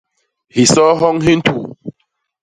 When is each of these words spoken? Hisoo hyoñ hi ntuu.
Hisoo 0.55 0.87
hyoñ 1.01 1.17
hi 1.25 1.33
ntuu. 1.39 1.61